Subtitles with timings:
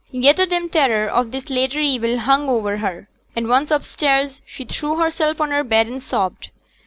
[0.09, 4.65] Yet a dim terror of this latter evil hung over her, and once upstairs she
[4.65, 6.49] threw herself on her bed and sobbed.